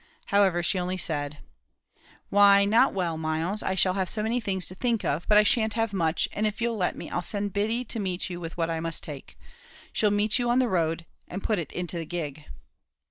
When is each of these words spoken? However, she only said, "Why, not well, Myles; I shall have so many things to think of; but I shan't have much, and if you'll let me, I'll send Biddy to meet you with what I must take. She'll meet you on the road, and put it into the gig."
However, 0.33 0.63
she 0.63 0.79
only 0.79 0.97
said, 0.97 1.37
"Why, 2.31 2.65
not 2.65 2.91
well, 2.95 3.17
Myles; 3.19 3.61
I 3.61 3.75
shall 3.75 3.93
have 3.93 4.09
so 4.09 4.23
many 4.23 4.39
things 4.39 4.65
to 4.65 4.73
think 4.73 5.05
of; 5.05 5.27
but 5.29 5.37
I 5.37 5.43
shan't 5.43 5.75
have 5.75 5.93
much, 5.93 6.27
and 6.33 6.47
if 6.47 6.59
you'll 6.59 6.75
let 6.75 6.95
me, 6.95 7.11
I'll 7.11 7.21
send 7.21 7.53
Biddy 7.53 7.85
to 7.85 7.99
meet 7.99 8.27
you 8.27 8.39
with 8.39 8.57
what 8.57 8.71
I 8.71 8.79
must 8.79 9.03
take. 9.03 9.37
She'll 9.93 10.09
meet 10.09 10.39
you 10.39 10.49
on 10.49 10.57
the 10.57 10.69
road, 10.69 11.05
and 11.27 11.43
put 11.43 11.59
it 11.59 11.71
into 11.71 11.99
the 11.99 12.05
gig." 12.07 12.45